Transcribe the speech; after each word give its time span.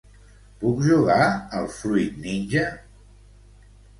Puc 0.63 0.79
jugar 0.85 1.27
al 1.59 1.69
"Fruit 1.75 2.17
ninja"? 2.23 2.63